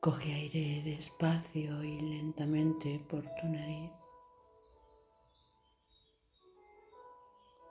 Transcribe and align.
Coge 0.00 0.32
aire 0.32 0.82
despacio 0.82 1.84
y 1.84 2.00
lentamente 2.00 2.98
por 3.00 3.22
tu 3.34 3.48
nariz, 3.48 3.90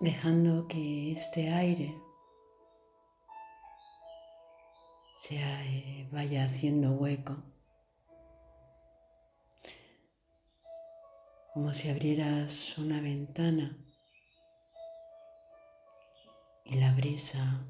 dejando 0.00 0.68
que 0.68 1.12
este 1.12 1.48
aire 1.48 1.98
se 5.16 5.36
eh, 5.36 6.08
vaya 6.12 6.44
haciendo 6.44 6.92
hueco, 6.92 7.36
como 11.54 11.72
si 11.72 11.88
abrieras 11.88 12.76
una 12.76 13.00
ventana 13.00 13.78
y 16.66 16.74
la 16.74 16.92
brisa 16.92 17.64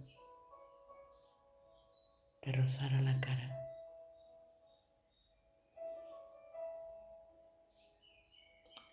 te 2.41 2.51
rozara 2.51 3.01
la 3.01 3.21
cara. 3.21 3.59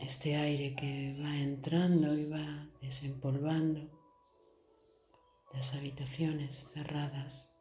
Este 0.07 0.37
aire 0.37 0.73
que 0.73 1.17
va 1.21 1.35
entrando 1.35 2.17
y 2.17 2.29
va 2.29 2.65
desempolvando 2.79 3.81
las 5.53 5.73
habitaciones 5.73 6.69
cerradas 6.73 7.51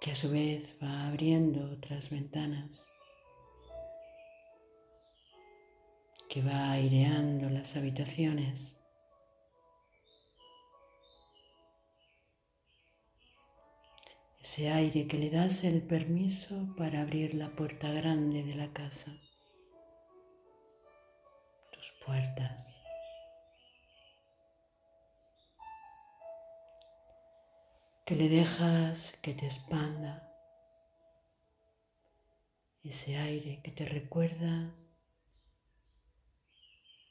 que 0.00 0.10
a 0.10 0.16
su 0.16 0.30
vez 0.30 0.74
va 0.82 1.06
abriendo 1.06 1.70
otras 1.70 2.10
ventanas, 2.10 2.88
que 6.28 6.42
va 6.42 6.72
aireando 6.72 7.50
las 7.50 7.76
habitaciones. 7.76 8.79
Ese 14.50 14.68
aire 14.68 15.06
que 15.06 15.16
le 15.16 15.30
das 15.30 15.62
el 15.62 15.80
permiso 15.80 16.74
para 16.76 17.02
abrir 17.02 17.34
la 17.34 17.50
puerta 17.50 17.88
grande 17.92 18.42
de 18.42 18.56
la 18.56 18.72
casa, 18.72 19.12
tus 21.70 21.92
puertas. 22.04 22.82
que 28.04 28.16
le 28.16 28.28
dejas 28.28 29.16
que 29.22 29.34
te 29.34 29.46
expanda 29.46 30.28
ese 32.82 33.18
aire 33.18 33.60
que 33.62 33.70
te 33.70 33.84
recuerda, 33.84 34.74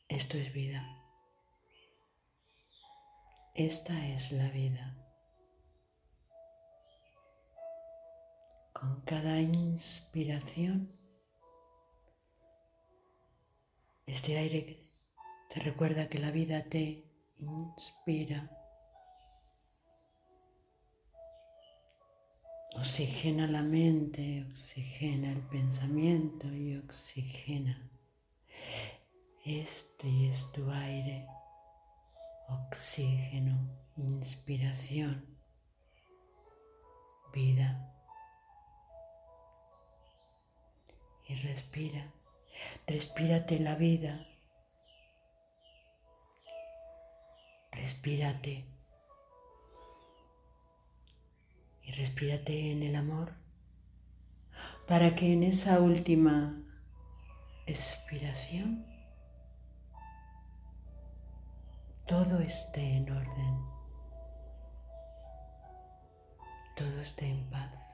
esto 0.10 0.38
es 0.38 0.52
vida, 0.52 0.84
esta 3.56 4.08
es 4.08 4.34
la 4.34 4.50
vida. 4.50 5.09
Con 8.80 9.02
cada 9.02 9.42
inspiración, 9.42 10.90
este 14.06 14.38
aire 14.38 14.88
te 15.50 15.60
recuerda 15.60 16.08
que 16.08 16.20
la 16.20 16.32
vida 16.32 16.64
te 16.64 17.04
inspira 17.40 18.50
Oxigena 22.80 23.46
la 23.46 23.62
mente, 23.62 24.46
oxigena 24.50 25.34
el 25.34 25.42
pensamiento 25.42 26.48
y 26.48 26.78
oxigena. 26.78 27.90
Este 29.44 30.30
es 30.30 30.50
tu 30.54 30.72
aire, 30.72 31.28
oxígeno, 32.48 33.58
inspiración, 33.98 35.26
vida. 37.34 37.89
Respira, 41.60 42.14
respírate 42.88 43.60
la 43.60 43.76
vida, 43.76 44.26
respírate. 47.72 48.66
Y 51.84 51.92
respírate 51.92 52.72
en 52.72 52.84
el 52.84 52.96
amor. 52.96 53.34
Para 54.88 55.16
que 55.16 55.34
en 55.34 55.44
esa 55.44 55.80
última 55.80 56.64
expiración 57.66 58.86
todo 62.08 62.40
esté 62.40 62.94
en 62.96 63.12
orden, 63.12 63.56
todo 66.78 67.02
esté 67.02 67.28
en 67.28 67.50
paz. 67.50 67.89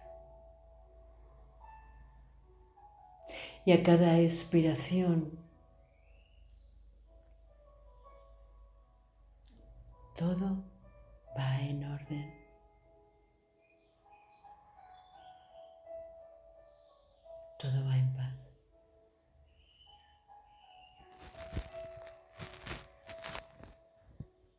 Y 3.66 3.72
a 3.72 3.84
cada 3.84 4.20
expiración 4.20 5.40
todo 10.16 10.64
va 11.38 11.62
en 11.62 11.84
orden. 11.84 12.46
todo 17.66 17.84